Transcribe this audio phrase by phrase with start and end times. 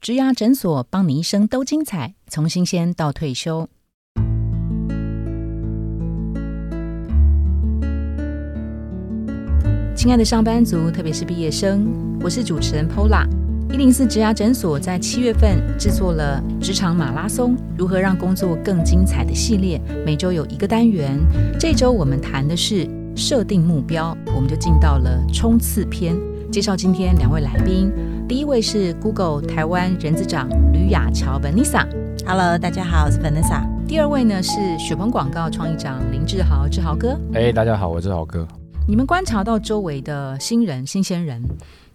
[0.00, 3.68] 植牙诊所，帮你一生都精彩，从新鲜到退休。
[9.94, 11.86] 亲爱的上班族，特别是毕业生，
[12.22, 13.28] 我是主持人 Pola。
[13.70, 21.20] 一零四植牙诊所在七月份制作了职场马拉松，如何让工作更精彩的系列，每周有一个单元。
[21.58, 26.16] 这周我们谈的是设定目标，我们就进到了冲刺篇。
[26.50, 27.92] 介绍今天两位来宾，
[28.30, 31.84] 第一位是 Google 台湾人资长吕雅乔 Vanessa。
[32.24, 33.66] Hello，大家好，我是 Vanessa。
[33.88, 37.18] 第二位呢是雪鹏广告创意长林志豪，志豪哥。
[37.34, 38.46] 哎、大家好，我是豪哥。
[38.86, 41.42] 你们观察到周围的新人、新鲜人，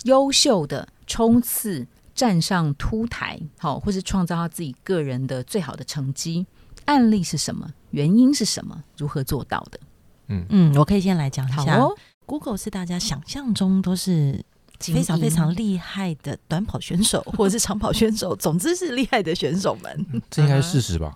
[0.03, 6.45] 优秀的冲刺站上凸台，好，或是创造他自己个人的最好的成绩，
[6.83, 7.65] 案例是什么？
[7.91, 8.83] 原因是什么？
[8.97, 9.79] 如何做到的？
[10.27, 11.79] 嗯，我可以先来讲一下。
[11.79, 14.43] 好哦，Google 是大家想象中都是
[14.79, 20.05] 非常非常厉害的短跑选手 或者是长跑选手， 总之是厉害的选手们。
[20.29, 21.13] 这应该是事实吧？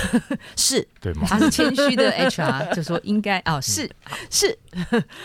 [0.56, 1.26] 是对吗？
[1.28, 3.90] 他是谦虚的 HR，就说应该哦，是
[4.30, 4.58] 是，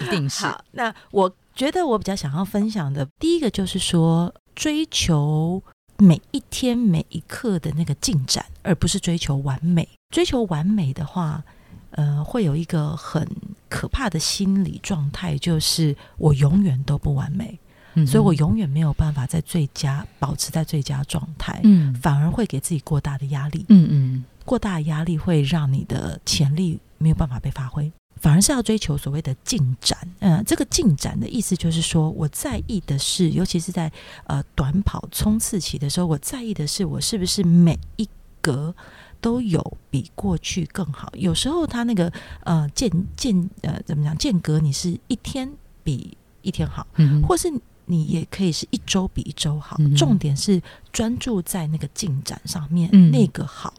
[0.01, 0.63] 一定是好。
[0.71, 5.61] 那我觉得我比较想要分享的，第一个就是说追求
[5.97, 9.87] 每一天每一刻的那个进展，而不是追求完美。
[10.13, 11.43] 追求完美的话，
[11.91, 13.27] 呃，会有一个很
[13.69, 17.59] 可怕的心理状态，就是我永远都不完美，
[17.93, 23.65] 嗯所以我永远没有办法在最佳保持在最佳状态，嗯反而会给自己过大的压力。
[23.69, 29.97] 嗯嗯过大的压力会让你的潜力没有办法被发挥，反而是要追求所谓的进展。
[30.19, 33.91] 嗯、这个进展的意思就是说，我在意的是，尤其是在
[34.25, 38.09] 呃短跑冲刺期的时候，我在意的是我是不是每一
[38.41, 38.73] 格
[39.21, 41.11] 都有比过去更好。
[41.15, 42.11] 有时候他那个
[42.43, 45.49] 呃间间呃怎么讲间隔，你是一天
[45.83, 47.47] 比一天好，嗯或是
[47.91, 50.61] 你也可以是一周比一周好，嗯重点是
[50.93, 53.73] 专注在那个进展上面，嗯那个好。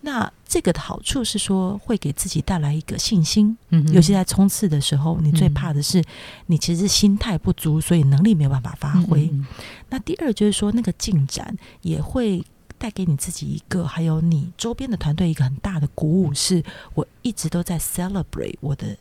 [0.00, 6.04] 那这个的好处是说，会给自己带来一个信心，嗯尤其在冲刺的时候，你最怕的是
[6.46, 9.28] 你其实心态不足，所以能力没有办法发挥。
[9.32, 9.46] 嗯
[9.88, 12.44] 那第二就是说，那个进展也会
[12.76, 16.62] 带给你自己一个，还有你周边的团队一个很大的鼓舞，是
[16.94, 18.96] 我一直都在 celebrate 我的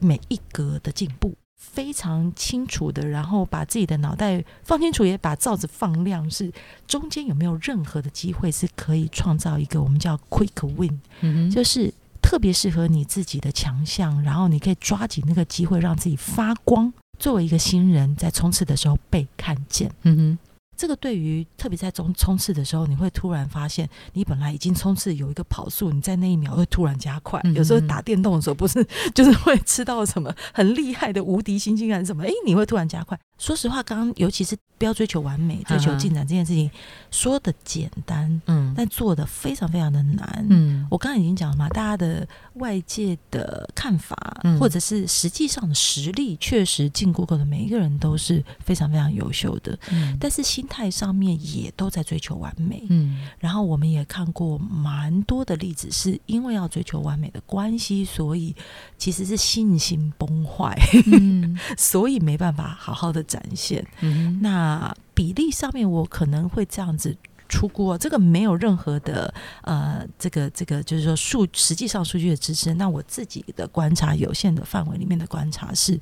[0.00, 1.34] 每一格的进步。
[1.58, 6.50] 非常清楚的，然后把自己的脑袋放清楚，也把罩子放亮，是
[6.86, 11.92] 中间有没有任何的机会是可以创造一个我们叫 quick win，嗯就是
[12.22, 16.92] 特别适合你自己的强项，然后你可以抓紧那个机会让自己发光。
[17.18, 20.38] 作为一个新人，在冲刺的时候被看见，嗯哼
[20.78, 27.40] 这个对于特别在冲冲刺的时候，你会突然发现，你本来已经冲刺有一个跑速，你在那一秒会突然加快。
[27.44, 32.22] 嗯有时候打电动的时候，不是 就是会吃到什么很厉害的无敌星星还是什么？
[32.22, 33.18] 诶，你会突然加快。
[33.38, 36.70] 说实话，刚刚尤其是不要追求完美、追求进展这件事情，
[37.10, 38.74] 说的简单，嗯。
[38.76, 40.46] 但做的非常非常的难。
[40.50, 40.86] 嗯。
[40.90, 44.58] 我刚才已经讲了嘛，大家的外界的看法，嗯。
[44.58, 50.16] 或者是实际上的实力，确实进 Google 的每一个人都是非常非常优秀的，嗯。
[50.20, 52.84] 但是心态上面也都在追求完美。
[52.88, 53.20] 嗯。
[53.38, 58.54] 然后我们也看过蛮多的例子，是因为要追求完美的关系，所以
[58.96, 61.56] 其实是信心崩坏，嗯。
[61.78, 63.86] 所以没办法好好的展现。
[64.00, 67.16] 嗯那比例上面，我可能会这样子
[67.48, 72.74] 出估哦，这个没有任何的呃，这个这个就是说数实际上数据的支持。
[72.74, 75.98] 那我自己的观察有限的范围里面的观察是，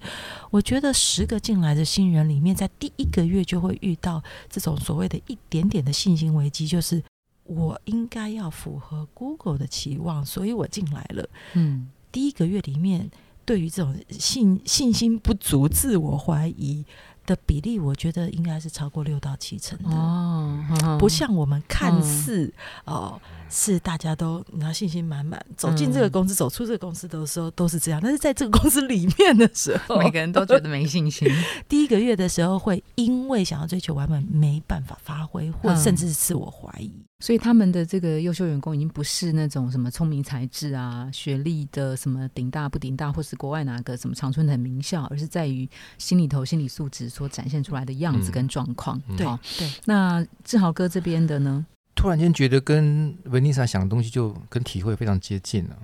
[0.51, 7.03] 我觉得十个进来的新人里面，在第一个月就会遇到这种所谓的一点点的信心危机，就是
[7.45, 11.29] 我应该要符合 Google 的期望，所以我进来了。
[11.55, 13.09] 嗯第一个月里面，
[13.45, 16.85] 对于这种信信心不足、自我怀疑
[17.27, 20.99] 的比例，我觉得应该是超过六到七成的。
[20.99, 22.53] 不像我们看似
[22.85, 31.29] 哦、是大家都拿信心满满走进这个公司、走出这个公司的时候都是这样，但是在这个公司里面的时候， 每个人都觉得没信心。
[31.69, 36.93] 第一个月的时候会因为想要追求完美没办法发挥，或嗯甚至是自我怀疑。
[37.21, 45.67] 所以他们的这个优秀员工已经不是那种什么聪明才智啊、学历的什么顶大不顶大，或是国外哪个什么常春藤名校，而是在于
[45.97, 49.01] 心里头心理素质所展现出来的样子嗯跟状况。
[49.09, 51.65] 嗯对好对，那志豪哥这边的呢？
[51.97, 55.77] 突然间觉得跟 Vanessa 想的东西就跟体会非常接近了。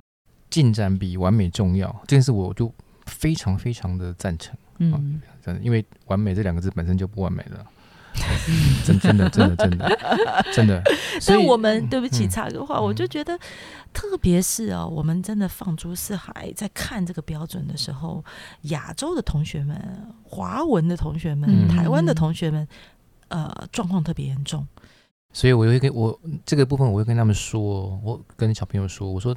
[0.51, 2.73] 进展比完美重要，这件事我就
[3.07, 4.55] 非常非常的赞成。
[4.79, 7.67] 嗯真的，因为完美这两个字本身就不完美了。
[8.85, 9.99] 真真的真的真的
[10.53, 10.83] 真的。
[11.19, 13.39] 所以但我们对不起嗯插个话，嗯我就觉得，
[13.95, 18.23] 特别是哦，我们真的放诸四海，在看这个标准的时候，
[18.65, 19.75] 亚洲的同学们、
[20.25, 22.69] 华文的同学们、嗯台湾的同学们，
[23.29, 24.67] 呃，状况特别严重。
[25.33, 29.37] 所以我会跟我这个部分，我会跟他们说，我跟小朋友说，我说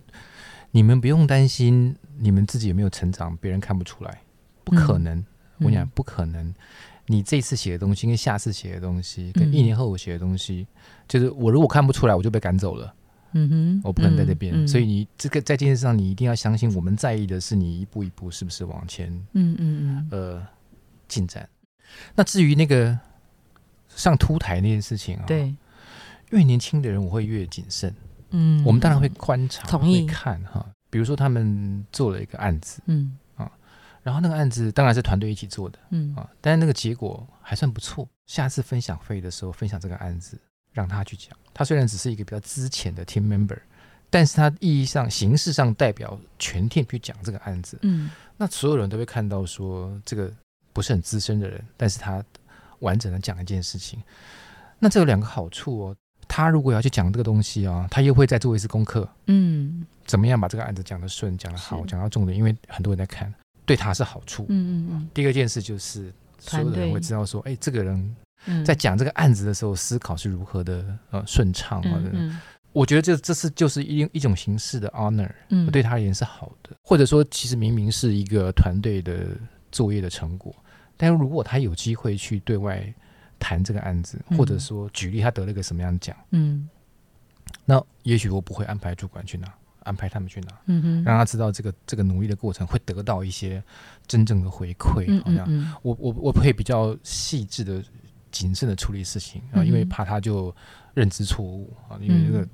[0.72, 4.22] 你们不用担心你们自己有没有成长，别人看不出来，
[4.64, 5.24] 不可能。
[5.60, 6.54] 我跟你讲，不可能。
[7.08, 10.68] 你这次写的东西跟下次写的东西，跟一年后我写的东西，
[11.08, 12.94] 就是我如果看不出来，我就被赶走了。
[13.38, 14.54] 嗯哼，我不可能在这边。
[14.54, 20.46] 嗯所以你这个在这件事上，你一定要相信，我们在意的是你一步一步是不是往前嗯嗯呃
[21.08, 21.48] 进展。
[22.16, 22.98] 那至于那个
[23.88, 25.56] 上凸台那件事情啊，嗯，，对，
[26.38, 27.94] 越年轻的人我会越谨慎。
[28.32, 30.66] 嗯我们当然会观察，同意会看哈。
[30.90, 33.52] 比如说他们做了一个案子，嗯啊
[34.02, 38.08] 然后那个案子当然是团队一起做的嗯啊，但是那个结果还算不错。
[38.26, 40.40] 下次分享会的时候分享这个案子，
[40.72, 41.38] 让他去讲。
[41.54, 43.58] 他虽然只是一个比较资浅的 team member，
[44.10, 50.34] 但是他意义上、形式上代表全 team 去讲这个案子，嗯那所有人都会看到说这个
[50.74, 52.24] 不是很资深的人，但是他
[52.80, 54.02] 完整的讲一件事情。
[54.80, 55.96] 那这有两个好处哦。
[56.28, 59.86] 他如果要去讲这个东西啊，他又会再做一次功课，嗯。
[60.06, 63.34] 怎么样把这个案子讲得顺、讲得好、讲到重点，因为很多人在看，
[63.66, 64.46] 对他是好处。
[64.50, 65.10] 嗯嗯嗯。
[65.16, 71.94] 第二件事就是，所有的人会知道说，哎，这个人嗯，在讲这个案子的时候，思考是如何的呃顺畅啊。
[71.96, 72.40] 嗯嗯。
[72.72, 79.26] 我觉得这这是就是一一种形式的 honor，嗯，对他而言是好的，或者说其实明明是一个团队的
[79.72, 80.54] 作业的成果，
[80.96, 82.94] 但是如果他有机会去对外
[83.40, 84.38] 谈这个案子，嗯。
[84.38, 86.70] 或者说举例他得了一个什么样的奖，嗯。
[87.64, 89.52] 那也许我不会安排主管去拿，
[89.84, 90.48] 安排他们去拿。
[90.66, 93.64] 嗯哼，让他知道这个这个努力的过程会得到一些
[94.08, 95.72] 真正的回馈，嗯好像、嗯。
[95.84, 97.84] 我我我会比较细致的、
[98.32, 100.54] 谨慎的处理事情啊，嗯因为怕他就
[100.94, 102.48] 认知错误啊，因为这个、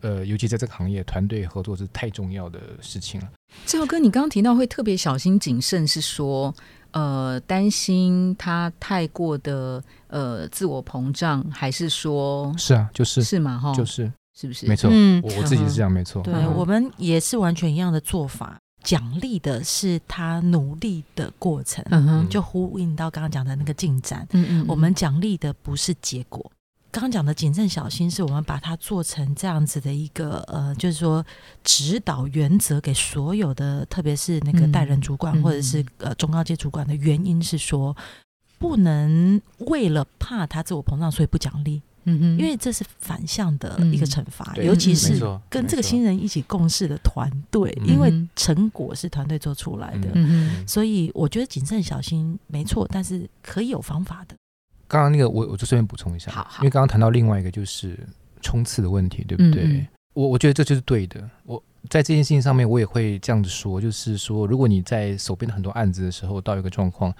[0.00, 3.32] 呃，尤其在这个行业，团队合作是太重要的事情了。
[3.64, 6.52] 志豪哥，你刚刚提到会特别小心谨慎，是说
[6.94, 13.58] 呃担心他太过的呃自我膨胀，还是说是啊，就是是嘛？
[13.58, 14.66] 哈，就是是不是？
[14.66, 16.22] 没错，嗯我我自己是这样，没错。
[16.22, 24.26] 对、嗯我们也是完全一样的做法，奖励的是他努力的过程，嗯哼，就呼应到刚刚讲的那个进展。
[24.32, 26.50] 嗯嗯，我们奖励的不是结果。
[26.94, 31.26] 刚刚讲的谨慎小心，是我们把它做成这样子的一个呃，就是说
[31.64, 37.96] 指导原则给所有的，特别是那个嗯带人主管嗯或者是呃中高阶主管的原因是说，
[38.60, 45.20] 不能为了怕他自我膨胀，所以不奖励，嗯哼，因为这是反向的一个惩罚，嗯尤其是
[45.50, 50.10] 跟这个新人一起共事的团队，嗯因为嗯成果是团队做出来的。
[50.14, 54.36] 嗯哼，所以我觉得谨慎小心没错，但是可以有方法的。
[54.94, 57.98] 刚刚那个我我就顺便补充一下，好好因为刚刚谈到另外一个就是
[58.40, 59.64] 冲刺的问题，对不对？
[59.64, 61.28] 嗯嗯我我觉得这就是对的。
[61.42, 61.60] 我
[61.90, 67.12] 在这件事情上面，我也会这样子说，就是说，如果你在手边的很多案子的时候，到一个状况，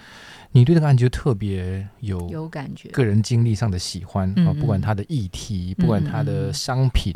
[0.53, 7.13] 你对这个案子就特别有有感觉，个人经历上的喜欢啊，不管它的议题，嗯不管它的商品，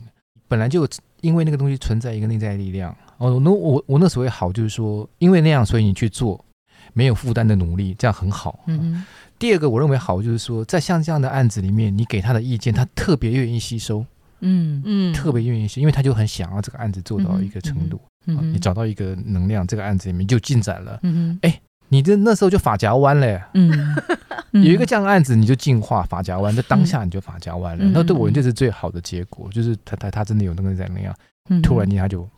[0.49, 0.84] 本来就
[1.20, 2.93] 因为那个东西存在一个内在力量。
[3.19, 6.44] 哦，那我我那所谓好，就是说，因为那样，所以你去做
[6.93, 8.64] 没有负担的努力，这样很好。
[8.66, 9.05] 嗯哼，
[9.38, 14.05] 第二个，我认为好就是说，在像这样的案子里面，你给他的意见，他特别愿意吸收，
[14.40, 14.82] 嗯。
[14.85, 15.12] 嗯。
[15.14, 18.00] 特别愿意吸，因为他就很想要这个案子做到一个程度。
[18.26, 18.35] 嗯。
[18.35, 20.99] 嗯哼，你找到一个能量，这个案子里面就进展了。
[21.02, 23.96] 嗯哎，你这那时候就发夹弯了， 嗯，
[24.52, 27.84] 有一个这样的案子，你就进化发夹弯，在当下你就发夹弯了。
[27.84, 27.93] 嗯。
[27.93, 31.15] 那对我人这是最好的结果，就是他他他真的有那个能量，
[31.48, 32.29] 嗯突然间他就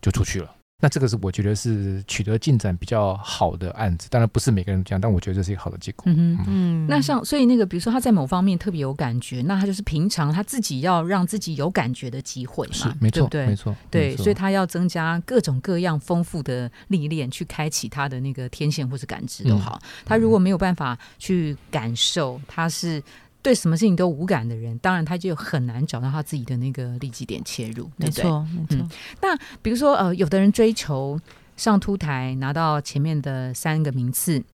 [0.00, 0.50] 就出去了。
[0.80, 6.04] 那这个是我觉得是取得进展比较好的案子，当然不是每个人都这样，但我觉得这是一个好的结果。
[6.06, 6.44] 嗯哼。
[6.46, 13.56] 嗯那像，所以那个，比如说他在某方面特别有感觉，那他就是平常他自己要让自己有感觉的机会嘛，是没错对，对没？
[13.56, 19.80] 错，对，错所以他要增加各种各样丰富的历练，去开启他的那个天线或是感知都嗯好。
[20.04, 23.02] 他如果没有办法去感受，他是
[23.48, 28.22] 对什么事情都无感的人，当然他就很难找到他自己的那个利基点切入，对没不对？
[28.22, 28.88] 错没错
[29.22, 31.18] 嗯，比如说，呃，有的人追求
[31.56, 34.44] 上凸台拿到前面的三个名次，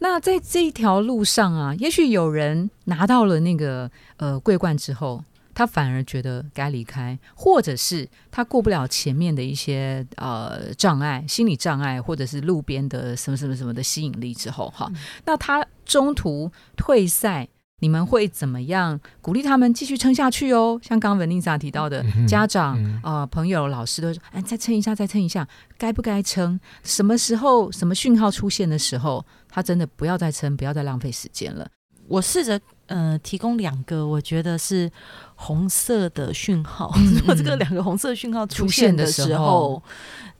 [0.00, 17.48] 那在这一条路上啊，也许有人拿到了那个呃桂冠之后，他反而觉得该离开，或者是他过不了前面的一些呃障碍、心理障碍，或者是路边的什么什么什么的吸引力之后，哈，嗯那他中途退赛。
[17.82, 20.78] 你们会怎么样鼓励他们继续撑下去哦？
[20.84, 25.46] 像刚刚文丽莎提到的，家长、啊呃朋友、老师都说：“哎，再撑一下，再撑一下，
[25.76, 26.58] 该不该撑？
[26.84, 31.66] 什么时候、什么讯号出现的时候，他真的不要再撑，不要再浪费时间了。
[32.06, 34.88] 我试着呃提供两个，我觉得是
[35.34, 36.92] 红色的讯号。
[36.96, 39.82] 嗯 如果这个两个红色讯号出出现现的的时候时候，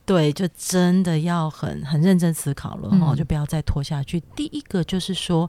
[0.06, 4.20] 对，就真的要很很认真思考了哈、嗯就不要再拖下去。
[4.36, 5.48] 第一个就是说，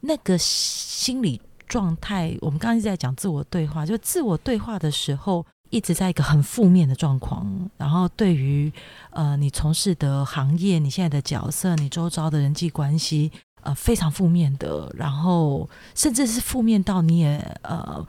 [0.00, 7.70] 那个心理状态，我们刚刚一直在讲自我对话，就自我对话的时候，一直在一个很负面的状况。
[7.76, 8.72] 然后对于
[9.10, 13.30] 呃你从事的行业、你现在的角色、你周遭的人际关系，
[13.62, 18.06] 呃非常负面的，然后甚至是负面到你也呃。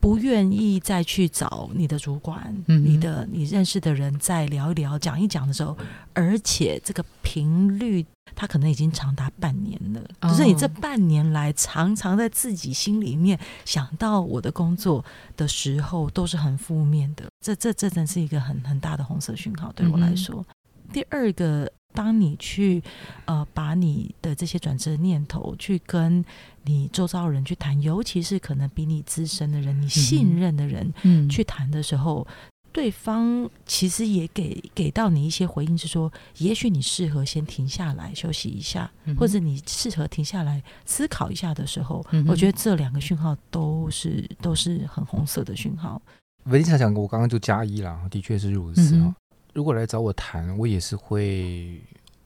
[0.00, 5.76] 不愿意再去找你的主管、你的你认识的人再聊一聊、讲一讲的时候，
[6.14, 8.04] 而且这个频率，
[8.34, 10.02] 它可能已经长达半年了。
[10.22, 15.04] 就是你这半年来，常常在自己心里面想到我的工作
[15.36, 17.24] 的时候，都是很负面的。
[17.44, 20.44] 这这这真是一个很很大的红色讯号，对我来说。
[20.92, 21.70] 第二个。
[21.92, 22.82] 当你去
[23.24, 26.24] 呃把你的这些转折念头去跟
[26.64, 32.26] 你周遭人去谈，尤其是可能比你资深的人、你信任的人嗯去谈的时候，
[32.72, 46.00] 对方其实也给给到你一些回应，是说，也许你适合先停下来休息一下，或者你适合停下来思考一下的时候，我觉得这两个讯号都是都是很红色的讯号。
[46.44, 49.14] 文丽讲，我刚刚就加一了，的确是如此啊。
[49.52, 51.80] 如果来找我谈，我也是会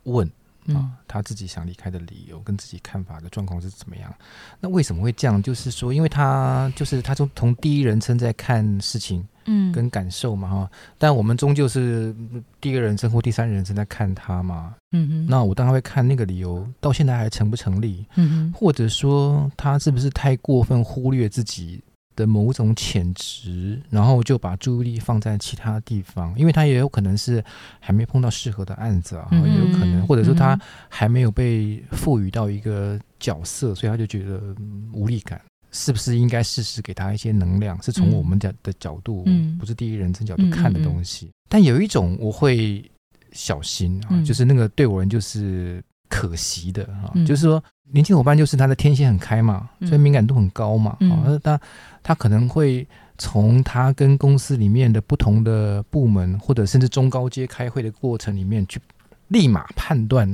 [0.04, 0.30] 问
[0.68, 4.12] 啊，他自己想离开的理由跟自己看法的状况是怎么样？
[4.60, 5.42] 那为什么会这样？
[5.42, 10.70] 就是说，因为他就是他从从第一人称在看事情，嗯，跟感受嘛哈。
[10.96, 12.14] 但我们终究是
[12.60, 15.26] 第一个人称或第三人称在看他嘛，嗯哼。
[15.26, 21.82] 那我当然会看那个理由到现在还成不成立，嗯哼，或者说他是不是太过分忽略自己。
[22.16, 27.44] 的某种潜质，然后就把注意力放在其他地方，因为他也有可能是
[27.80, 34.54] 还没碰到适合的案子啊，也有可能，或者说他还没有被赋予到一个角色，所以他就觉得
[34.92, 35.40] 无力感。
[35.76, 37.82] 是不是应该适时给他一些能量？
[37.82, 39.26] 是从我们的的角度，
[39.58, 41.30] 不是第一人称角度看的东西。
[41.48, 42.88] 但有一种我会
[43.32, 45.82] 小心啊，就是那个对我人就是
[46.14, 47.62] 可惜的啊，就是说。
[47.92, 50.96] 年轻伙伴就是他的天线很开嘛，所以敏感度很高嘛。
[51.02, 51.60] 啊，他
[52.02, 52.84] 他可能会
[53.18, 58.80] 从他跟公司里面的不同的部门，或者甚至中高阶开会的过程里面，去
[59.28, 60.26] 立马判断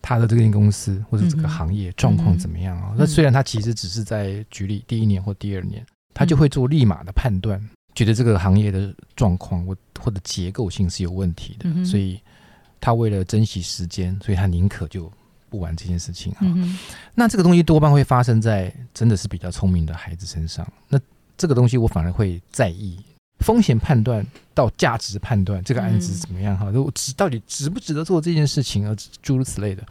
[0.00, 2.94] 他的这间公司或者这个行业状况怎么样啊。
[2.96, 7.60] 那虽然他其实只是在举例第一年或第二年，他就会做立马的判断，
[7.96, 12.20] 觉得这个行业的状况或或者结构性是有问题的，所以
[12.84, 15.10] 他为了珍惜时间，所以他宁可就。
[15.50, 16.40] 不玩这件事情啊，
[17.14, 20.66] 那这个东西多半会发生在真的是比较聪明的孩子身上。
[20.88, 20.98] 那
[21.38, 22.98] 这个东西我反而会在意
[23.38, 26.72] 风险判断到价值判断，这个案子怎么样哈？
[26.72, 28.96] 就值到底值不值得做这件事情啊？
[29.22, 29.86] 诸如此类的。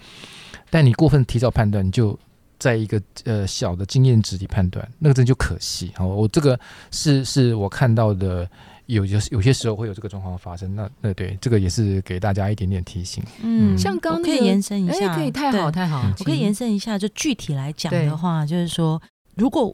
[0.69, 2.19] 但你过分提早判断，就
[2.59, 6.03] 在一个呃小的经验值里判断，那个真就可惜啊！
[6.03, 6.59] 我这个
[6.91, 8.45] 是是我看到的。
[8.87, 13.23] 有有有些时候会有这个状况发生，那那对这个也是给大家一点点提醒。
[13.41, 19.01] 嗯，像刚可以延伸一下，可以太好太好，我可以延伸一下，就具体来讲的话，就是说，
[19.35, 19.73] 如果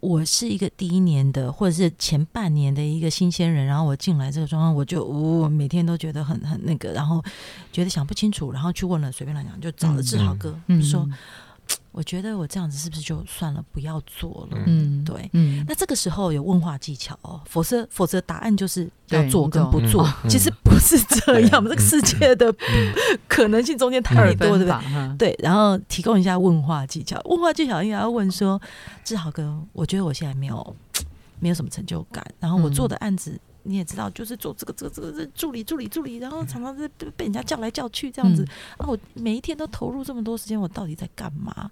[0.00, 7.22] 我是一个第一年的或者是前半年的一个新鲜人，然后我进来这个状况，我就我每天都觉得很很那个，然后
[7.72, 11.08] 觉得想不清楚，然后去问了，随便来讲，就找了志豪哥说。
[11.98, 14.58] 我觉得我这样子是不是就算了，不要做了？
[14.66, 21.64] 嗯，对，嗯，那这个时候有问话技巧哦，否则否则答案就是要做跟不做，其实不是这样。
[21.64, 22.54] 这个世界的
[23.26, 25.16] 可能性中间太多，对不对？
[25.18, 27.20] 对，然后提供一下问话技巧。
[27.24, 28.62] 问话技巧应该要问说：
[29.02, 30.76] 志豪哥，我觉得我现在没有
[31.40, 33.36] 没有什么成就感，然后我做的案子。
[33.68, 38.42] 你也知道，就是做这个、这个、这个、这助理、助理、助理，然后常常是被被人家叫来叫去这样子
[38.78, 38.86] 啊！
[38.86, 41.70] 我每一天都投入这么多时间，我到底在干嘛？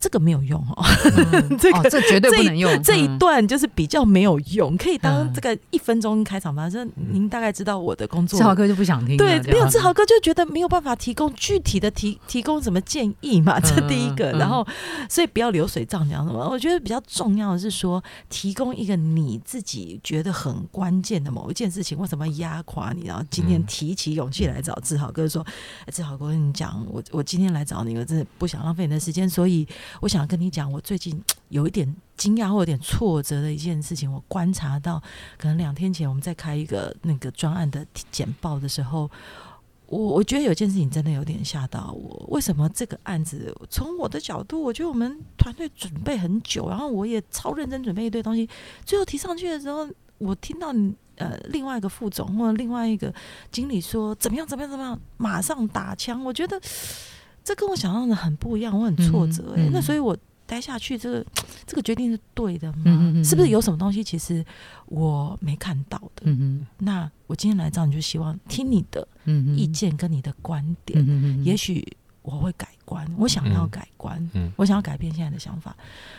[0.00, 0.84] 这个没有用哦，
[1.60, 2.82] 这个这绝对不能用。
[2.82, 6.68] 这一段就是比较没有用，可以当这个一分钟开场吧。
[6.68, 8.36] 这您大概知道我的工作。
[8.36, 14.32] 志豪哥就不想听，对，没有志豪哥就觉得没有办法提供具体的提提供什么建议嘛，这第一个。
[14.32, 14.66] 然后，
[15.08, 16.48] 所以不要流水账讲什么。
[16.48, 23.04] 我觉得比较重要的是说，提供一个你自己觉得很关键的某一件事情，为什么压垮你？
[23.06, 25.46] 然后今天提起勇气来找志豪哥说
[25.92, 29.64] ：“志豪哥，跟你讲，我我今天来找你，我真的不想浪费你的时间，所以。”
[30.00, 34.12] 我想跟你讲，我最近 有一点惊讶或有点挫折的一件事情。
[34.12, 35.02] 我观察到，
[35.38, 39.10] 可能两天前我们在开一个那个专案的简报的时候，
[39.86, 42.26] 我我觉得有件事情真的有点吓到我。
[42.28, 48.48] 为什么这个案子从我的角度，我觉得我们团队准备很久，然后我也超认真准备一堆东西，
[48.84, 50.74] 最后提上去的时候，我听到
[51.16, 53.14] 呃另外一个副总或者另外一个
[53.52, 56.60] 经理说怎么样怎么样怎么样，马上打枪，我觉得。
[57.46, 59.68] 这跟我想象的很不一样，我很挫折哎。
[59.72, 61.24] 那所以，我待下去，这个
[61.64, 63.22] 这个决定是对的吗？
[63.24, 64.44] 是不是有什么东西其实
[64.86, 66.26] 我没看到的？
[66.78, 69.06] 那我今天来找你，就希望听你的
[69.56, 71.44] 意见跟你的观点。
[71.44, 71.86] 也许
[72.26, 75.74] 我会改观，我想要嗯改观，嗯我想要改变现在的想法。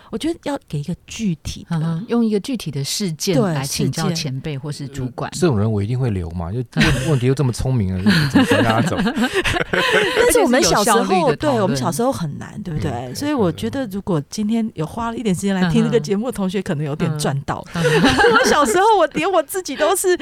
[0.10, 5.30] 我觉得要给一个具体的，嗯用一个具体的事件来请教前辈或是主管。
[5.34, 8.96] 这种人我一定会留嘛，就 问问题又这么聪明了，怎么让他走？
[9.04, 12.90] 但是我们小时候，对我们小时候很难，对不对？
[12.92, 17.66] 嗯所以我觉得，如果今天有花了一点时间来听这个节目的，同学可能有点赚到。
[17.74, 20.18] 嗯 我小时候，我连我自己都是，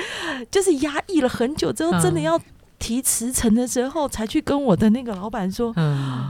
[0.50, 2.39] 就是压抑了很久之后，嗯真的要
[2.86, 6.30] 提辞呈的时候，才去跟我的那个老板说，嗯，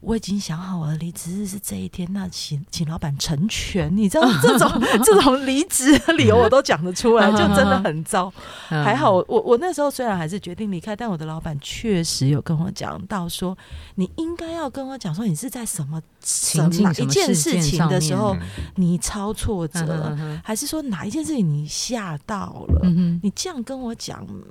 [0.00, 3.90] 我已经想好我的离职日是这一天，那请请老板成全。
[3.96, 4.70] 你知道这种
[5.02, 8.30] 这种离职的理由我都讲得出来，就真的很糟。
[8.68, 13.56] 嗯还好我我我那时候虽然还是决定离开，但我的老板确实有跟我讲到说，
[13.94, 18.40] 你应该要跟我讲说你是在什么情境哪一件事事情的时候嗯
[18.74, 22.90] 你超挫折，还是说哪一件事情你吓到了？
[23.22, 24.42] 你这样跟我讲，嗯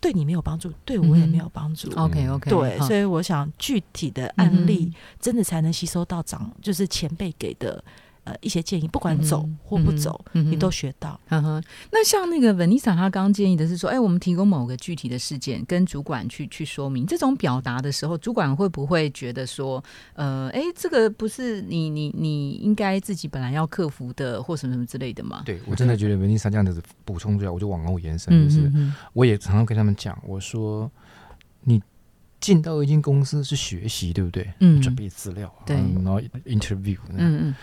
[0.00, 1.90] 对你没有帮助，对我也没有帮助。
[1.96, 7.82] ，OK OK，对，所以以我想具体的案例嗯真的才能吸收到长，就是前辈给的
[8.26, 11.18] 呃一些建议，不管走嗯或不走，嗯你都学到。
[11.30, 19.82] 嗯哼，那像那个 Vanessa 她刚刚建议的是说，哎，我们提供某个具体的事件跟主管去去说明，这种表达的时候，主管会不会觉得说，
[20.14, 25.42] 呃，哎，这个不是你你你应该自己本来要克服的，或什么什么之类的吗？
[25.46, 30.90] 对我真的觉得文丽莎这样子补充出来，我就往后延伸，嗯，就是嗯我也常常跟他们讲，我说
[31.62, 31.80] 你
[32.38, 34.52] 进到一间公司是学习，对不对？
[34.60, 37.54] 嗯准备资料，对嗯然后 interview，嗯嗯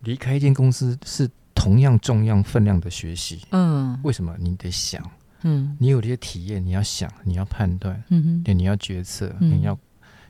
[0.00, 3.40] 离开一间公司是同样重要分量的学习。
[3.50, 3.98] 嗯。
[4.02, 4.34] 为什么？
[4.38, 5.02] 你得想，
[5.42, 5.76] 嗯。
[5.78, 8.42] 你有这些体验，你要想，你要判断，嗯哼。
[8.42, 9.58] 对，你要决策，嗯。
[9.58, 9.78] 你要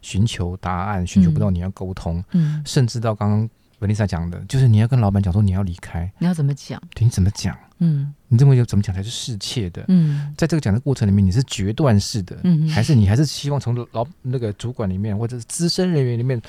[0.02, 6.80] 寻求答案，寻求不到你要沟通，嗯，甚至到刚刚文丽莎讲的，就是你要跟老板讲说你要离开，你要怎么讲？
[6.94, 7.56] 对你怎么讲？
[7.78, 8.12] 嗯。
[8.28, 9.84] 你这么怎么讲才是适切的？
[9.88, 10.34] 嗯。
[10.36, 12.68] 在这个讲的过程里面，你是决断式的，嗯哼。
[12.68, 16.40] 还是你还是希望从老那个主管里面或者是资深人员里面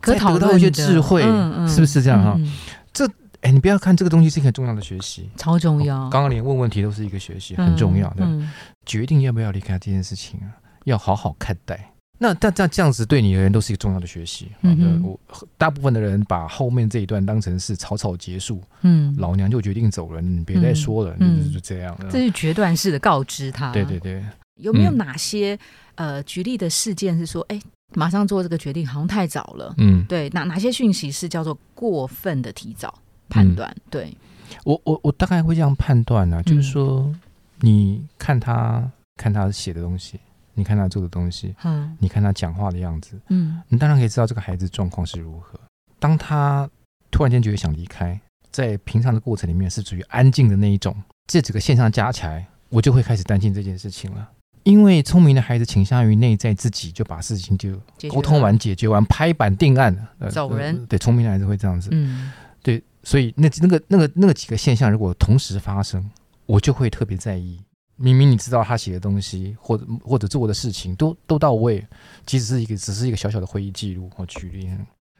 [0.00, 1.22] 可讨再得到一些智慧，
[1.68, 2.34] 是不是这样哈？
[2.36, 3.10] 嗯嗯
[3.42, 8.24] 哎、你不要看这个东西是一个很重要的学习，超重要，刚刚连问问题都是一个学习，很重要的。
[8.24, 8.50] 嗯
[8.84, 10.52] 决定要不要离开这件事情啊，
[10.84, 11.90] 要好好看待。
[12.18, 14.50] 那但这样这样子对你而言都是一个重要的学习。
[14.60, 15.18] 嗯我
[15.56, 21.96] 大部分的人把后面这一段当成是草草结束，嗯，老娘就决定走了，你别再说了，嗯就就这样。
[22.10, 23.72] 这是决断式的告知他。
[23.72, 24.22] 对对对，
[24.56, 25.58] 有没有嗯哪些、
[25.94, 27.58] 呃举例的事件是说，哎，
[27.94, 29.74] 马上做这个决定好像太早了？
[29.78, 32.98] 嗯，对，哪哪些讯息是叫做过分的提早
[33.28, 33.74] 判断？
[33.90, 34.16] 对，
[34.64, 37.12] 我我我大概会这样判断呢、嗯就是说，
[37.60, 40.20] 你看他看他写的东西，
[40.54, 45.58] 你看他做的东西，嗯你看他讲话的样子，嗯你当然可以知道这个孩子状况是如何。
[45.98, 46.68] 当他
[47.10, 48.18] 突然间觉得想离开，
[48.50, 50.94] 在平常的过程里面是属于安静的那一种，
[51.26, 54.28] 这几个现象加起来，我就会开始担心这件事情了。
[54.70, 57.72] 因为聪明的孩子倾向于内在自己就把事情就
[58.08, 61.88] 沟通完、解决完、拍板定案，呃走人呃对，聪明的孩子会这样子。
[61.92, 66.08] 嗯对，所以那那个那个那个几个现象如果同时发生，
[66.46, 67.58] 我就会特别在意。
[67.96, 71.86] 明明你知道他写的东西，或者或者做的事情都都到位，
[72.24, 74.70] 即使是一个只是一个小小的会议记录，我举例，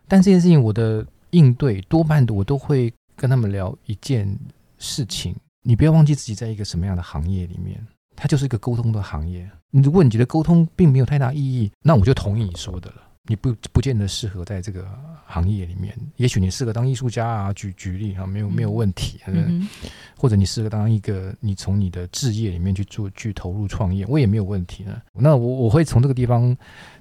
[0.09, 4.39] 但这件事情我的应对多半的我都会跟他们聊一件
[4.79, 5.37] 事情。
[5.63, 7.87] 你不要忘记自己在一个什么样的行业里面，
[8.21, 9.51] 它就是一个沟通的行业。
[9.71, 12.97] 如果你觉得沟通并没有太大意义，那我就同意你说的了。
[13.31, 14.85] 你不不见得适合在这个
[15.25, 19.69] 行业里面，也许你适合当艺术家啊，举举例啊，没有没有问题，嗯
[20.17, 25.01] 或者你适合当一个你从你的置业里面去做去投入创业，我也没有问题呢。
[25.15, 26.57] 那我我会从这个地方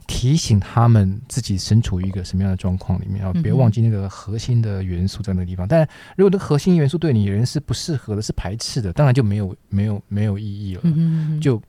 [0.05, 5.67] 提醒他们自己身处于一个什么样的状况里面啊，别忘记那个核心的元素在那个地方。
[5.67, 5.81] 但
[6.15, 11.59] 如果这个核心元素对你人是不适合的，是排斥的，当然就没有没有没有意义了，嗯就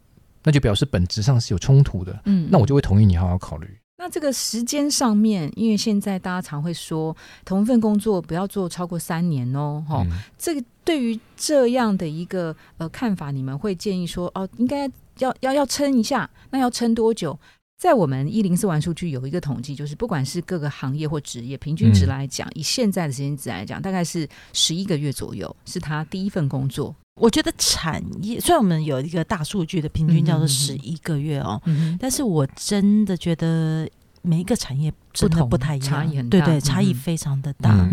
[0.43, 2.21] 那就表示本质上是有冲突的。
[2.27, 3.67] 嗯那我就会同意你好好考虑。
[4.01, 17.39] 那这个时间上面，因为现在大家常会说，同一份工作不要做超过三年哦，哈、嗯这个对于这样的一个呃看法，你们会建议说，哦，应该要要要撑一下，那要撑多久？
[17.79, 26.95] 在我们一零四玩数据有一个统计，就是不管是各个行业或职业，平均值嗯来讲，以现在的时间值来讲，大概是十一个月左右，是他第一份工作。
[27.21, 33.87] 我觉得产业虽然我们有一个大数据的平均叫做十一个月哦，嗯但是我真的觉得
[34.23, 37.89] 每一个产业真的不同不太一样，差异很对对，差异非常的大。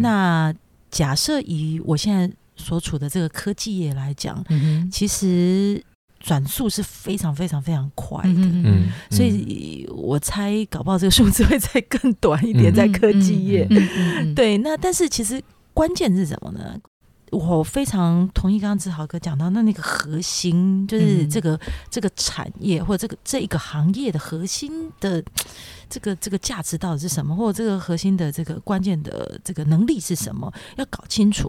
[0.00, 0.52] 那
[0.90, 5.82] 假设以我现在所处的这个科技业来讲，嗯其实
[6.18, 8.28] 转速是非常非常非常快的。
[8.30, 13.66] 嗯嗯，所以我猜，搞不好这个数字会再更短一点，嗯在科技业。
[13.70, 16.76] 嗯嗯嗯对，那但是其实关键是什么呢？
[17.30, 25.22] 我非常同意刚刚志豪哥讲到，那那个核心就是嗯这个、这个产业或者这个这一个行业的核心的
[25.88, 31.48] 这个这个价值到底是什么，或者这个核心的这个关键的这个能力是什么，要搞清楚。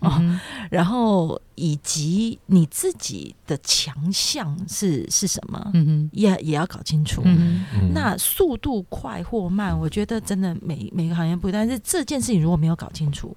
[0.00, 7.22] 哦嗯然后以及你自己的强项是是什么，嗯哼也也要搞清楚。
[7.24, 11.64] 嗯嗯那速度快或慢，我觉得真的每每个行业不一样。
[11.64, 13.36] 但是这件事情如果没有搞清楚，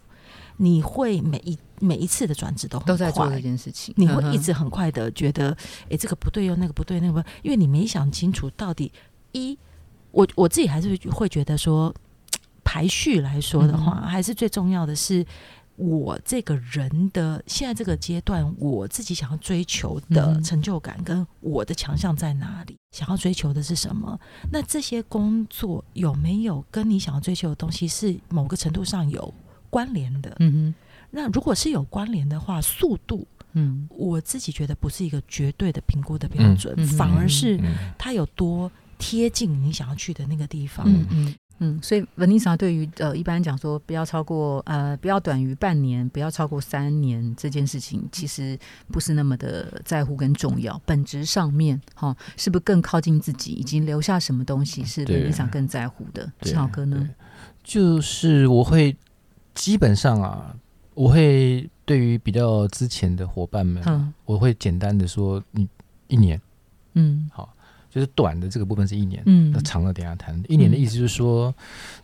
[0.58, 5.55] 你会每一每一次的转职都都在做快这件事情，你会一直很快的觉得，
[5.89, 8.91] 诶，这个不对哟，那个不对，那个不对，因为你没想清楚到底
[9.31, 9.57] 一，
[10.11, 11.93] 我我自己还是会觉得说，
[12.63, 15.25] 排序来说的话，嗯还是最重要的是。
[15.77, 22.77] 我这个人的现在这个阶段，我自己想要追求的嗯成就感，跟我的强项在哪里？
[22.95, 24.17] 想要追求的是什么？
[24.49, 29.33] 那这些工作有没有跟你想要追求的东西是某个程度上有
[29.69, 30.33] 关联的？
[30.39, 30.73] 嗯
[31.15, 40.86] 那如果是有关联的话，速度嗯我自己觉得不是一个绝对的评估的标准，反而是嗯它有多贴近你想要去的那个地方。
[40.88, 48.60] 嗯嗯嗯，所以 Vanessa 对于呃一般讲说不要超过呃不要短于半年，不要超过三年这件事情，其实
[48.91, 50.78] 不是那么的在乎跟重要。
[50.86, 56.30] 本质上面哈、是不是更靠近自己，以及留下什么东西是对 Vanessa 更在乎的？
[56.41, 57.10] 对志豪哥呢？
[57.63, 58.93] 就是我会
[59.54, 60.54] 基本上啊，
[60.95, 64.12] 我会对于比较之前的伙伴们，嗯。
[64.25, 65.67] 我会简单的说，你
[66.08, 66.41] 一年。
[66.93, 67.29] 嗯。
[67.31, 67.53] 好
[67.91, 69.51] 就是短的这个部分是一年，嗯。
[69.51, 70.41] 那长的等一下谈。
[70.49, 71.53] 一年的意思就是说，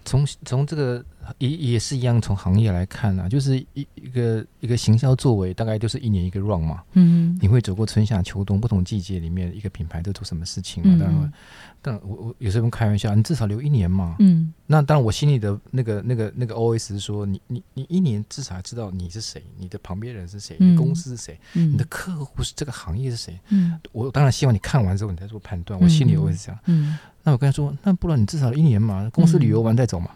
[0.05, 1.03] 从从这个
[1.37, 6.83] 也也是一样，从行业来看啊，就是一一个一个行销作为，大概就是一年一个 run 嘛。
[6.93, 10.95] 嗯你会走过春夏秋冬不同季节里面，一个品牌都做什么事情嘛？
[10.95, 11.33] 嗯当然，
[11.81, 14.15] 当然我我有时候开玩笑，你至少留一年嘛。
[14.19, 23.39] 嗯那当然，我心里的那个、那个、那个 OS 是说，你、你、你一年至少要知道你是谁，你的旁边人是谁，嗯你的公司是谁，嗯你的客户是这个行业是谁。
[23.49, 25.79] 嗯我当然希望你看完之后你再做判断。
[25.79, 26.61] 我心里嗯 OS 这样。
[26.65, 30.09] 嗯那我跟他说，那不然你至少一年嘛，公司旅游完再走嘛，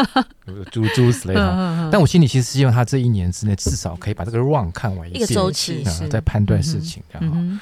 [0.70, 1.50] 诸诸如此类的。
[1.52, 7.60] 嗯但我心里其实希望他这一年之内至少可以把这个 run 看完一个遍周期再判断事情这样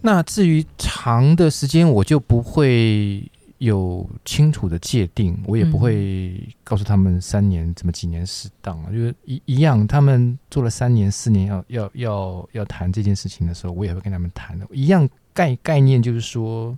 [0.00, 16.76] 那至于长的时间，我就不会有清楚的界定，我也不会告诉他们三年怎么几年适当啊，就是一一样，他们做了三年四年要要要要谈这件事情的时候，我也会跟他们谈的，一样概概念就是说，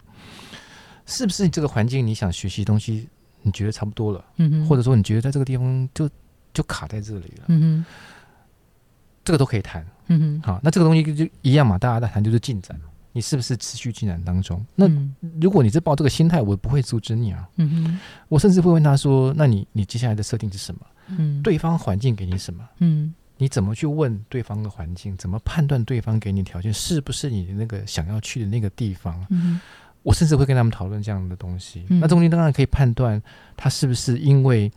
[1.11, 3.09] 是不是这个环境你想学习东西，
[3.43, 6.09] 你觉得差不多了，嗯哼或者说你觉得在这个地方就
[6.55, 7.85] 就卡在这里了，嗯哼
[9.25, 9.85] 这个都可以谈。
[10.07, 12.81] 嗯哼好，那这个东西就一样嘛，大家在谈就是进展，
[13.13, 14.65] 你是不是持续进展当中？
[14.75, 17.49] 那嗯如果你是抱这个心态，我不会阻止你啊。
[17.57, 20.81] 嗯哼我甚至会问他说：“那你你接下来的设定是什么？
[21.19, 22.69] 嗯对方环境给你什么？
[22.79, 25.17] 嗯你怎么去问对方的环境？
[25.17, 29.25] 怎么判断对方给你条件是不是你的那个想要去的那个地方？
[29.31, 29.61] 嗯
[30.03, 31.85] 我甚至会跟他们讨论这样的东西。
[31.89, 33.21] 嗯那中间当然可以判断
[33.57, 34.71] 他是不是因为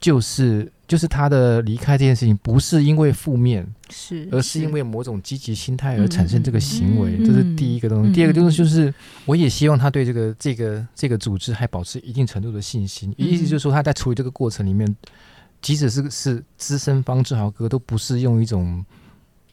[0.00, 8.10] 就是就是他的离开这件事情不是因为负面，是而是因为某种积极心态而产生这个行为，嗯这是第一个东西。
[8.10, 8.92] 嗯第二个就是就是，
[9.24, 13.14] 我也希望他对这个这个这个组织还保持一定程度的信心。
[13.16, 14.96] 嗯意思就是说，他在处理这个过程里面，
[15.60, 18.84] 即使是是资深方志豪哥，都不是用一种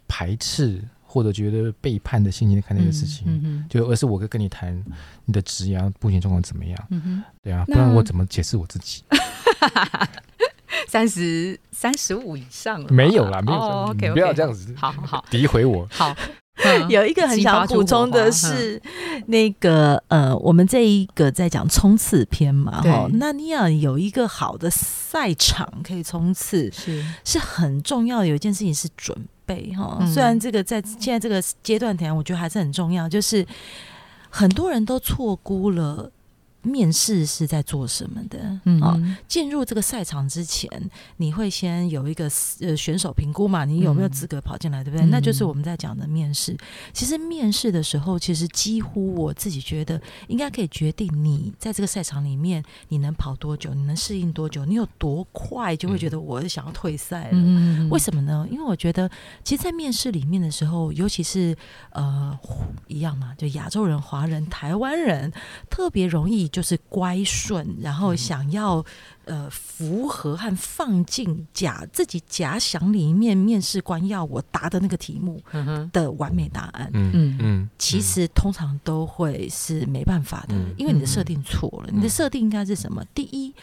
[0.08, 3.24] 排斥或者觉得背叛的心情来看这个事情。
[3.28, 4.74] 嗯嗯就而是我会跟你谈
[5.26, 6.78] 你的职涯目前状况怎么样，
[7.42, 9.04] 对啊，不然我怎么解释我自己？
[10.88, 15.06] 三十三十五以上了，没有啦，没有，OK，不要这样子，好好。
[15.06, 15.88] 好诋毁我。
[15.92, 16.16] 好，
[16.90, 18.82] 有一个很想补充的是，
[19.28, 22.92] 那个呃，我们这一个在讲冲刺篇嘛，对。
[22.92, 27.06] 哈，那你要有一个好的赛场可以冲刺，是。
[27.24, 28.28] 是很重要的。
[28.28, 29.16] 有一件事情是准
[29.50, 33.46] 备哈，嗯虽然这个在现在这个阶段点，我觉得还是很重要，就是
[34.30, 36.12] 很多人都错估了。
[36.62, 38.60] 面试是在做什么的？
[38.66, 40.70] 嗯哦，进入这个赛场之前，
[41.18, 43.66] 你会先有一个呃选手评估嘛？
[43.66, 45.06] 你有没有嗯资格跑进来，对不对？
[45.06, 46.58] 嗯那就是我们在讲的面试。
[46.94, 57.30] 其实面试的时候，其实几乎我自己觉得应该可以决定你在这个赛场里面你能跑多久，你能适应多久，你有多快就会觉得我想要退赛了。
[57.34, 58.46] 嗯为什么呢？
[58.52, 59.10] 因为我觉得，
[59.44, 61.56] 其实，在面试里面的时候，尤其是
[61.92, 62.38] 呃
[62.88, 65.32] 一样嘛，就亚洲人、华人、台湾人，
[65.70, 68.84] 特别容易就是乖顺，然后想要
[69.26, 75.42] 呃符合和放进假自己假想里面面试官要我答的那个题目
[75.92, 76.90] 的完美答案。
[76.94, 81.90] 嗯嗯嗯，其实通常都会是没办法的，嗯因为你的设定错了。
[81.92, 83.04] 嗯你的设定应该是什么？
[83.14, 83.54] 第一，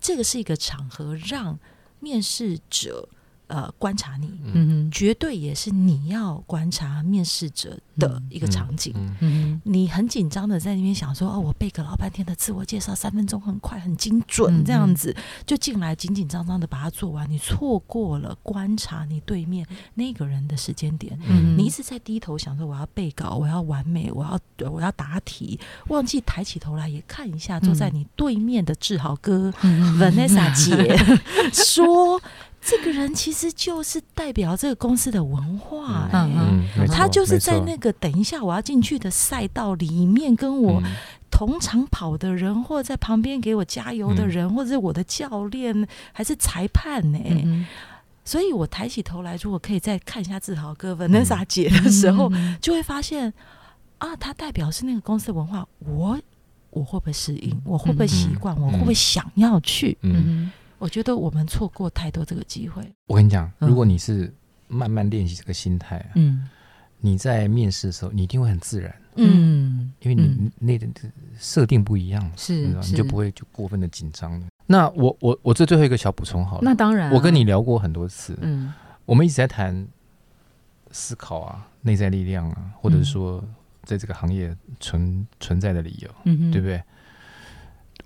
[0.00, 1.58] 这个是一个场合，让
[1.98, 3.08] 面试者
[3.50, 4.52] 呃观察你，嗯。
[4.54, 8.94] 嗯绝对也是你要观察面试者的嗯一个场景。
[8.96, 9.16] 嗯。
[9.20, 21.18] 嗯你很紧张的在那边想说，哦，我背个老半天的自我介绍，三分钟很快很精嗯准，这样子就进来紧紧张张的把它做完，你错过了观察你对面那个人的时间点。
[21.28, 25.58] 嗯你一直在低头想说我要背稿，我要完美，我要我要答题，
[25.88, 29.98] 忘记抬起头来也看一下坐在你对面的志豪哥、嗯。
[29.98, 30.96] Vanessa 姐，
[31.52, 32.20] 说
[32.60, 40.92] 这个人其实就是代表这个公司的文化、欸嗯嗯，他就是在那个等一下我要进去的赛道里面，跟我嗯。
[41.32, 47.64] 同场跑的人，或者在旁边给我加油的人，或者是我的教练，还是裁判呢、嗯
[48.24, 53.32] 所以我抬起头来，如果可以再看一下志豪哥 Vanessa 姐的时候，嗯就会发现
[53.98, 56.20] 啊，他代表是那个公司文化，我
[56.70, 57.58] 我会不会适应？
[57.64, 58.54] 我会不会习惯？
[58.56, 59.96] 嗯我会不会想要去？
[60.02, 62.82] 嗯，嗯我觉得我们错过太多这个机会。
[63.06, 63.68] 我跟你讲，嗯。
[63.68, 64.32] 如果你是
[64.66, 66.48] 慢慢练习这个心态啊，嗯。
[67.02, 70.86] 你在面试的时候，你一定会很自然，嗯，因为你那个
[71.38, 74.42] 设定不一样，是你就不会就过分的紧张。
[74.66, 78.72] 那我我我这最后一个小补充好了，那当然啊，我跟你聊过很多次，嗯。
[79.06, 79.88] 我们一直在谈
[80.92, 83.42] 思考啊、内在力量啊，或者是说
[83.84, 86.82] 在这个行业存存在的理由，嗯哼，对不对？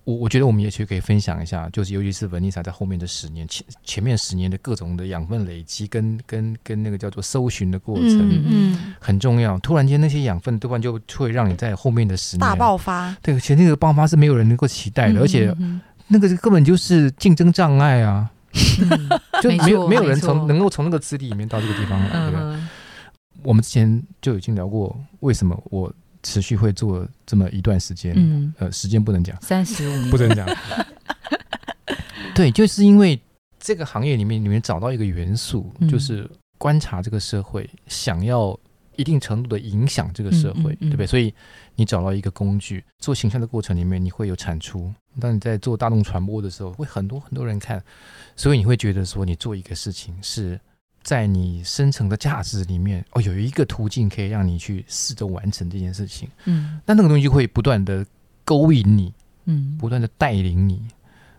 [0.04, 8.28] 我我觉得我们也许可以分享一下，就是尤其是文丽莎在后面的十年前前面十年的各种的养分累积跟跟跟那个叫做搜寻的过程。
[8.30, 13.16] 嗯嗯，很重要，突然间那些养分突然就会让你在后面的十年大爆发。
[13.22, 19.08] 对，而且那个爆发是没有人能够期待的，嗯而且嗯那个根本就是竞争障碍啊，嗯
[19.42, 22.40] 就没有没有人从能够从那个资历里面到这个地方来，对不对？
[22.40, 22.68] 嗯
[23.42, 25.92] 我们之前就已经聊过，为什么我
[26.24, 30.10] 持续会做这么一段时间，嗯，呃，时间不能讲，三十五年。
[30.10, 30.44] 不能讲，
[32.34, 33.20] 对，就是因为
[33.60, 35.88] 这个行业里面，你们找到一个元素，嗯。
[35.88, 38.58] 就是观察这个社会，想要
[38.96, 40.90] 一定程度的影响这个社会，嗯嗯嗯。
[40.90, 41.06] 对不对？
[41.06, 41.32] 所以
[41.76, 44.92] 你找到一个工具，做形象的过程里面，你会有产出。
[45.20, 47.80] 当你在做大众传播的时候，会很多很多人看，
[48.34, 50.58] 所以你会觉得说，你做一个事情是
[51.04, 56.28] 在你深层的价值里面，哦，有一个途径可以让你去试着完成这件事情。
[56.46, 58.04] 嗯那那个东西就会不断的
[58.44, 59.12] 勾引你，
[59.44, 60.80] 嗯不断的带领你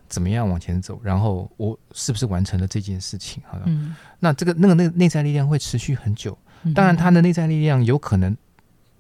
[0.08, 3.41] 怎么样往前走，然后我是不是完成了这件事情？
[3.47, 6.38] 好了，嗯，那这个那个内内在力量会持续很久。
[6.63, 8.36] 嗯当然，它的内在力量有可能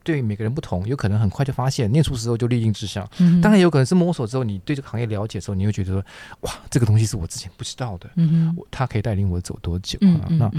[0.05, 3.05] 对每个人不同，有可能很快就发现，念书时候就立定志向。
[3.17, 6.05] 嗯当然，有可能是摸索之后，你对这个行业了解之后，你会觉得说，
[6.41, 9.97] 哇，这个东西是我之前不知道的，嗯哼我它可以带领我走多久？
[10.01, 10.51] 嗯啊那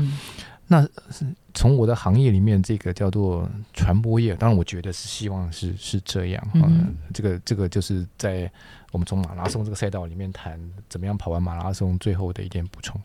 [0.69, 0.83] 那
[1.13, 6.49] 是从我的行业里面，这个叫做传播业，当然我觉得是希望是是这样。
[6.55, 8.51] 嗯嗯、这个这个就是在
[8.91, 13.01] 我们从马拉松这个赛道里面谈怎么样跑完马拉松，最后的一点补充。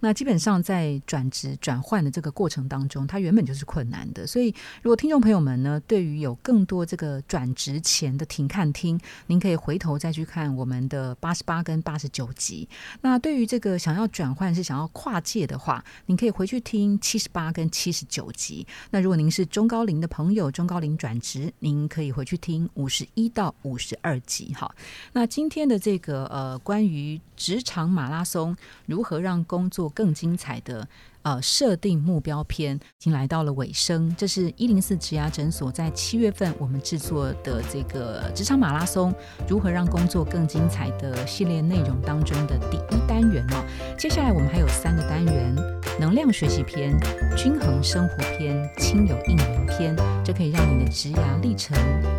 [0.00, 4.26] 那基本上在转职转换的这个过程当中，它原本就是困难的。
[4.26, 12.68] 所以，如果听众朋友们呢，对于有更多这个转职前的停看听，您可以回头再去看我们的八十八跟八十九集。
[13.00, 18.66] 那对于这个想要转换是想要跨界的话，您可以回去听七十八跟七十九集。
[18.90, 24.52] 那如果您是中高龄的朋友，中高龄转职，您可以回去听五十一到五十二集。
[24.54, 24.72] 哈，
[25.14, 28.54] 那今天的这个呃关于职场马拉松。
[28.86, 30.88] 如何让工作更精彩的
[31.20, 34.14] 呃设定目标篇，已经来到了尾声。
[34.16, 39.14] 这是一零四职涯诊所在七月份我们制作的这个职场马拉松，
[39.46, 43.62] 如何让工作更精彩的系列内容当中的第一单元哦。
[43.98, 45.54] 接下来我们还有三个单元：
[46.00, 46.98] 能量学习篇、
[47.36, 51.76] 均衡生活篇、亲友应援篇，这可以让你的职涯历程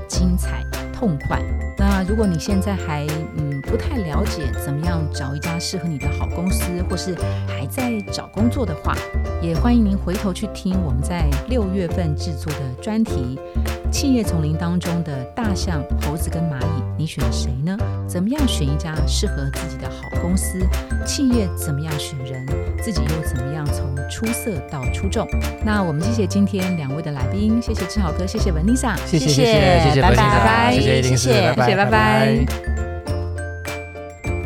[0.07, 0.63] 精彩
[0.97, 1.39] 痛快。
[1.77, 3.05] 那如果你现在还
[3.35, 7.15] 嗯不太了解怎么样找一家适合你的好公司，或是
[7.47, 8.95] 还在找工作的话，
[9.39, 13.37] 也欢迎您回头去听我们在六月份制作的专题
[13.91, 17.77] 《企业丛林当中的大象、猴子跟蚂蚁》，你选谁呢？
[18.07, 20.59] 怎么样选一家适合自己的好公司？
[21.05, 22.43] 企业怎么样选人？
[22.81, 25.27] 自己又怎么样从出色到出众？
[25.65, 32.45] 那我们谢谢今天两位的来宾，谢谢志豪哥，谢谢文丽莎，谢谢谢谢谢拜文丽莎拜谢谢谢谢拜拜谢谢拜拜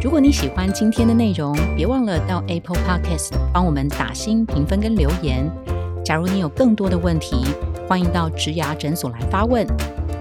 [0.01, 5.47] 如果你喜欢今天的内容，别忘了到 Apple Podcast 帮我们打新评分跟留言。
[6.03, 7.45] 假如你有更多的问题，
[7.87, 9.63] 欢迎到植牙诊所来发问，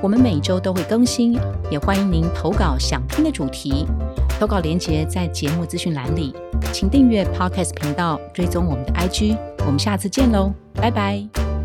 [0.02, 1.38] 我们每周都会更新，
[1.70, 3.86] 也欢迎您投稿想听的主题。
[4.40, 6.34] 投稿链接在节目资讯栏里，
[6.72, 9.36] 请订阅 Podcast 频道，追踪我们的 IG。
[9.66, 11.59] 我们下次见喽，拜拜。